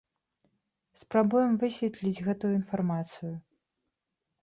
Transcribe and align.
Спрабуем 1.01 1.53
высветліць 1.65 2.23
гэтую 2.31 2.53
інфармацыю. 2.59 3.33